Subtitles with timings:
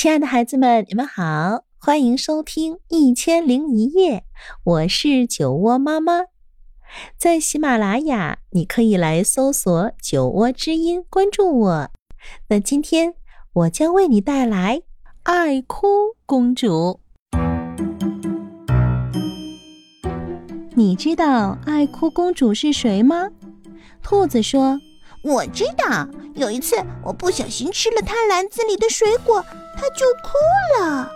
[0.00, 4.20] 亲爱的孩子们，你们好，欢迎收听《一千零一夜》，
[4.64, 6.22] 我是酒窝妈妈。
[7.18, 11.90] 在喜马拉雅，你可以来搜索“酒窝之音”，关注我。
[12.48, 13.12] 那今天
[13.52, 14.78] 我将为你带来
[15.24, 15.86] 《爱哭
[16.24, 17.00] 公主》。
[20.74, 23.28] 你知道爱哭公主是谁吗？
[24.02, 24.80] 兔子说
[25.22, 26.08] ：“我知道。
[26.36, 29.44] 有一次，我不小心吃了它篮子里的水果，
[29.80, 31.10] 它就哭了。”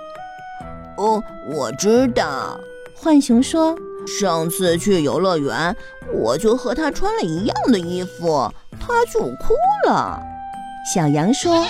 [0.96, 1.22] 哦，
[1.52, 2.58] 我知道。
[2.94, 3.76] 浣熊说。
[4.06, 5.74] 上次去游乐园，
[6.12, 9.54] 我就和他穿了一样的衣服，他就哭
[9.86, 10.20] 了。
[10.94, 11.64] 小羊说：“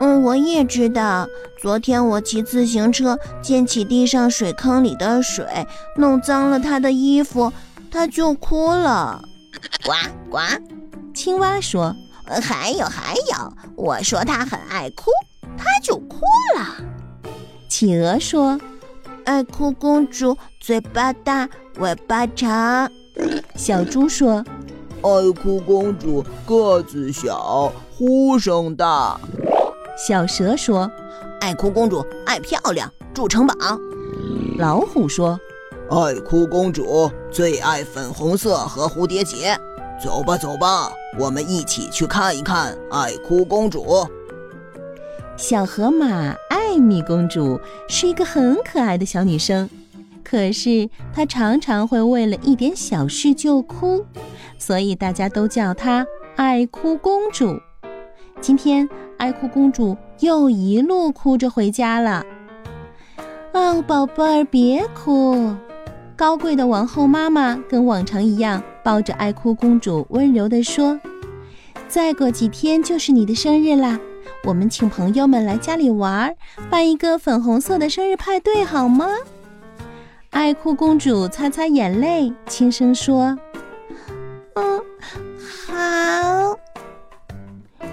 [0.00, 1.26] 嗯，我也知道。
[1.58, 7.50] 昨天我骑自行车溅起地上水坑里的水，弄脏了他的衣服，
[7.90, 9.22] 他就哭了。”
[9.82, 9.92] 呱
[10.30, 10.38] 呱，
[11.14, 11.96] 青蛙说
[12.42, 15.10] ：“还有还有，我说他很爱哭，
[15.60, 16.16] 他就哭
[16.56, 16.82] 了。”
[17.68, 18.58] 企鹅说。
[19.26, 21.48] 爱哭公主嘴巴大，
[21.78, 22.90] 尾巴长。
[23.54, 24.44] 小猪说
[25.04, 29.20] ：“爱哭公主个子小，呼声大。”
[29.96, 30.90] 小蛇说
[31.40, 33.54] ：“爱哭公主爱漂亮，住城堡。”
[34.58, 35.38] 老虎说
[35.90, 39.56] ：“爱哭公主最爱粉红色和蝴蝶结。”
[40.02, 44.08] 走吧，走吧，我们一起去看一看爱哭公主。
[45.40, 49.70] 小河马艾米公主是一个很可爱的小女生，
[50.22, 54.04] 可是她常常会为了一点小事就哭，
[54.58, 57.58] 所以大家都叫她爱哭公主。
[58.38, 62.22] 今天，爱哭公主又一路哭着回家了。
[63.54, 65.56] 哦，宝贝儿，别哭！
[66.16, 71.00] 高贵的王后妈妈跟往常一样抱着爱哭公主，温柔地说
[71.88, 73.98] ：“再过几天就是你的生日啦。”
[74.44, 76.34] 我们请朋友们来家里玩，
[76.70, 79.06] 办一个粉红色的生日派对，好吗？
[80.30, 83.38] 爱哭公主擦擦眼泪，轻声说
[84.56, 84.80] ：“嗯，
[85.66, 86.58] 好。”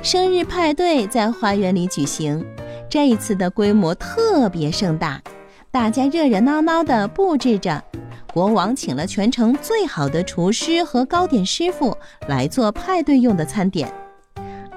[0.02, 2.46] 生日派对在花园里举行，
[2.90, 5.22] 这一次的规模特别盛大，
[5.69, 7.84] 大家热热闹闹地布置着。
[8.34, 11.97] 国王请了全城最好的厨师和糕点师傅
[12.28, 13.91] 来做派对用的餐点。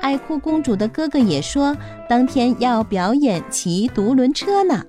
[0.00, 1.76] 爱哭公主的哥哥也说，
[2.08, 4.82] 当天要表演骑独轮车呢。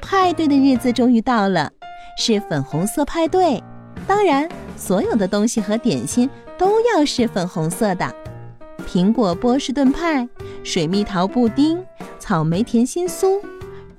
[0.00, 1.70] 派对的日子终于到了，
[2.16, 3.62] 是粉红色派对，
[4.06, 8.14] 当然，所有的东西和点心都要是粉红色的：
[8.86, 10.28] 苹果波士顿派、
[10.62, 11.84] 水蜜桃布丁、
[12.18, 13.40] 草莓甜心酥。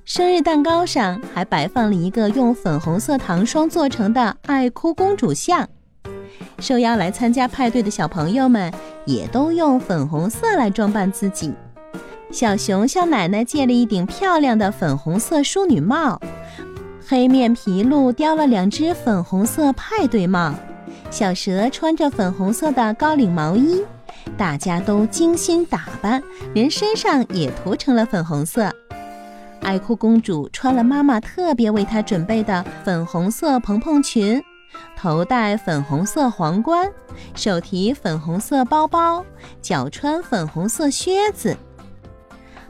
[0.06, 5.68] 生日蛋糕上还摆放了一个用粉红色糖霜做成的爱哭公主像。
[6.60, 8.72] 受邀来参加派对的小朋友们
[9.06, 11.54] 也都用粉红色来装扮自己。
[12.32, 16.20] 小熊向奶奶借了一顶漂亮的粉红色淑女帽，
[17.08, 20.54] 黑面皮鹭叼了两只粉红色派对帽，
[21.10, 23.82] 小蛇穿着粉红色的高领毛衣，
[24.36, 26.22] 大家都精心打扮，
[26.54, 28.70] 连身上也涂成了粉红色。
[29.62, 34.44] 爱哭公主穿了妈妈特别为她准备的粉红色蓬蓬裙。
[34.96, 36.92] 头戴粉红色皇冠，
[37.36, 39.26] 手提粉红色包包，
[39.62, 41.56] 脚穿粉红色靴子。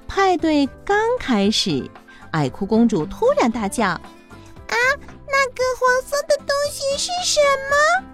[0.08, 1.90] 派对刚开始，
[2.32, 4.76] 爱哭公主突然大叫：“啊，
[5.28, 8.08] 那个黄色的东西是什么？”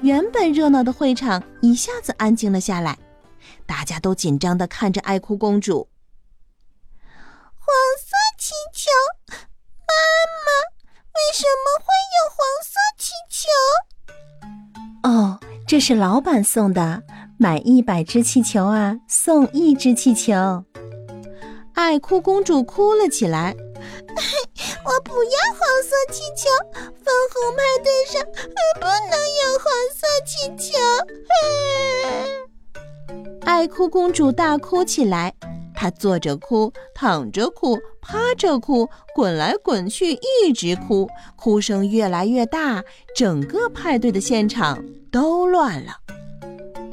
[0.00, 2.96] 原本热闹的会场一下子安静了下来，
[3.66, 5.88] 大家都紧张地看着爱哭公主。
[7.54, 8.90] 黄色气球，
[11.32, 13.48] 什么会有黄色气球？
[15.08, 17.02] 哦，这是老板送的，
[17.38, 20.64] 买一百只气球啊，送一只气球。
[21.74, 23.54] 爱哭公主哭了起来，
[24.84, 28.20] 我不要黄色气球，粉红派对上
[28.80, 30.76] 不能有黄色气球。
[33.44, 35.32] 爱哭公主大哭起来。
[35.80, 42.82] 她坐着哭，躺着哭，趴着哭，滚来滚去，一直哭，哭声越来越大，
[43.14, 45.92] 整个派对的现场都乱了。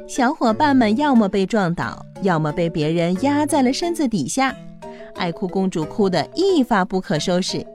[0.08, 4.56] 小伙伴们要么被撞倒，要么被别人压在了身子底下。
[5.16, 7.66] 爱哭公主哭得一发不可收拾，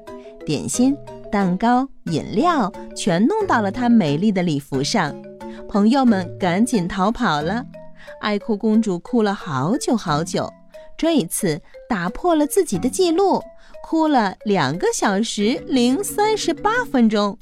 [0.47, 0.97] 点心、
[1.33, 5.13] 蛋糕、饮料全弄到了她美丽的礼服上，
[5.69, 7.65] 朋友们赶紧逃跑了。
[8.21, 10.49] 爱哭公主哭了好久好久。
[11.01, 13.43] 这一次打破了自己的记录，
[13.83, 17.39] 哭了两个小时零三十八分钟。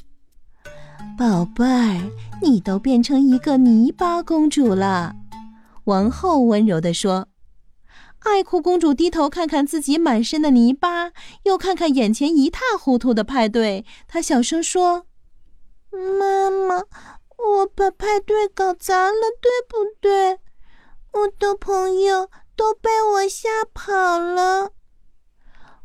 [1.19, 2.09] 宝贝儿，
[2.41, 5.17] 你都变成一个泥巴公主了，
[5.87, 7.27] 王后温柔地说。
[8.21, 11.11] 爱哭公主低头看看自己满身的泥巴，
[11.43, 15.07] 又看看眼前一塌糊涂的派对，她小声说
[15.91, 20.39] ：“妈妈，我把派对搞砸了，对不对？
[21.11, 22.29] 我的朋友
[22.59, 24.73] 都被我吓跑了。”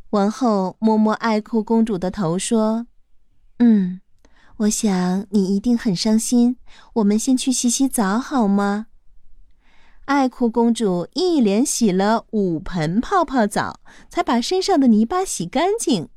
[0.09, 2.87] 王后摸摸爱哭公主的头说
[3.59, 4.01] ：“嗯，
[4.57, 6.57] 我想你一定很伤心。
[6.95, 8.87] 我们先去洗洗澡好吗？”
[10.05, 13.79] 爱哭公主一连洗了五盆泡泡澡，
[14.09, 16.09] 才把身上的泥巴洗干净。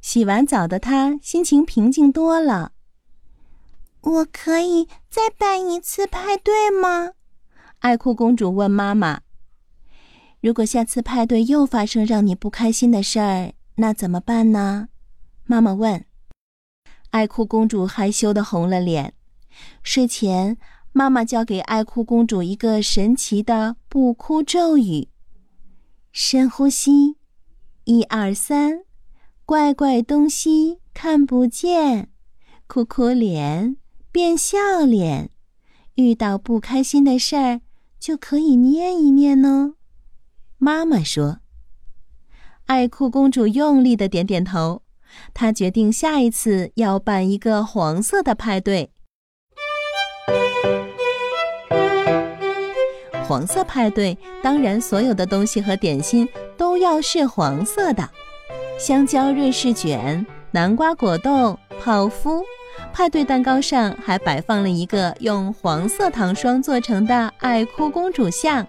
[0.00, 2.72] 洗完澡的她心情平静多了。
[4.00, 7.12] 我可以再办一次派对吗？
[7.80, 9.20] 爱哭公主问妈妈。
[10.46, 14.86] 如果下次派对又发生让你不开心的事儿，那怎么办呢？
[15.44, 16.04] 妈妈问。
[17.10, 19.14] 爱哭公主害羞的红了脸。
[19.82, 20.56] 睡前。
[20.92, 25.08] 妈妈教给爱哭公主一个神奇的不哭咒语：
[26.12, 27.16] 深呼吸，
[27.84, 28.84] 一二三，
[29.44, 32.08] 怪怪东西看不见，
[32.68, 33.76] 哭哭脸
[34.12, 35.30] 变笑脸，
[35.96, 37.60] 遇到不开心的事儿
[37.98, 39.74] 就可以念一念哦。
[40.58, 41.38] 妈妈说。
[42.66, 44.82] 爱哭公主用力的点点头，
[45.32, 48.90] 她决定下一次要办一个黄色的派对。
[53.28, 58.08] 黄色派对，当然所有的东西和点心都要是黄色的，
[58.78, 62.42] 香蕉瑞士卷、南瓜果冻、泡芙。
[62.92, 68.66] 派对蛋糕上还摆放了一个用黄色糖霜做成的爱哭公主像。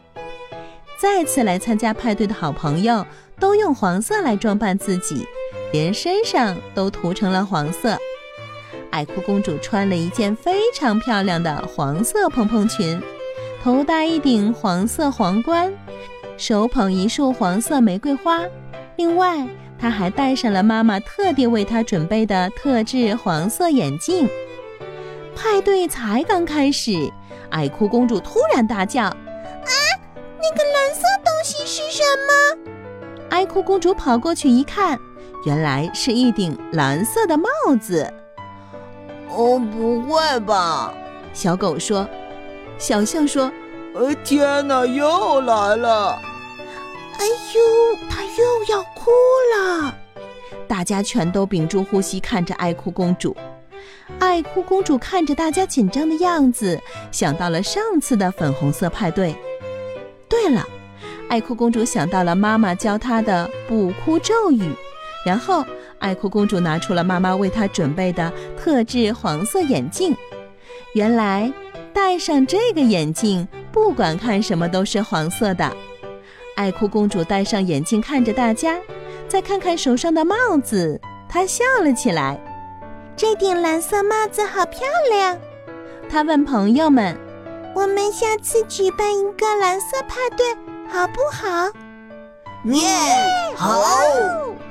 [1.00, 3.06] 再次来参加派对的好朋友
[3.40, 5.26] 都用黄色来装扮自己，
[5.72, 7.98] 连身上都涂成了黄色。
[8.90, 13.00] 爱哭公主穿了一件非常漂亮的黄色蓬蓬裙。
[13.64, 15.72] 头戴一顶黄色皇冠，
[16.38, 18.42] 手捧一束黄色玫瑰花。
[18.96, 19.46] 另外，
[19.78, 24.28] 她还戴上了妈妈特地为她准备的特制黄色眼镜。
[25.36, 27.12] 派对才刚开始，
[27.50, 29.16] 爱哭公主突然大叫：“，
[30.42, 32.72] 那个蓝色东西是什么？”
[33.30, 34.98] 爱哭公主跑过去一看，
[35.46, 37.50] 原来是一顶蓝色的帽
[37.82, 38.12] 子。
[39.30, 40.94] 哦，不会吧？
[41.34, 42.08] 小狗说。
[42.80, 43.52] 小象说
[43.96, 46.20] ：“呃，天哪，又来了！
[47.18, 49.10] 哎呦，他又要哭
[49.56, 49.94] 了！”
[50.68, 53.36] 大家全都屏住呼吸看着爱哭公主。
[54.20, 56.80] 爱哭公主看着大家紧张的样子，
[57.12, 59.36] 想到了上次的粉红色派对。
[60.30, 60.66] 对了，
[61.30, 64.72] 爱哭公主想到了妈妈教她的不哭咒语，
[65.26, 65.66] 然后
[66.00, 70.16] 爱哭公主拿出了妈妈为她准备的特制黄色眼镜。
[70.94, 71.52] 原来。
[71.94, 75.76] 戴上这个眼镜，不管看什么都是黄色的。
[76.56, 78.78] 爱哭公主戴上眼镜，看着大家，
[79.28, 82.40] 再看看手上的帽子，她笑了起来。
[83.16, 85.36] 这顶蓝色帽子好漂亮。
[86.08, 87.18] 她问朋友们
[87.78, 90.44] ：“我们下次举办一个蓝色派对，
[90.92, 91.70] 好不好？”
[92.66, 93.84] 耶，好！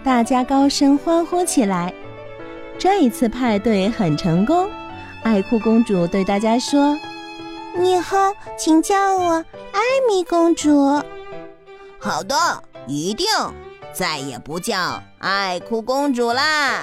[0.03, 1.94] 大家高声欢呼起来。
[2.76, 4.69] 这一次派对很成功。
[5.23, 6.99] 爱哭公主对大家说。
[7.79, 9.35] 以后请叫我
[9.70, 11.00] 艾米公主。
[12.00, 12.35] 好的，
[12.88, 13.29] 一定
[13.93, 16.82] 再也不叫爱哭公主啦。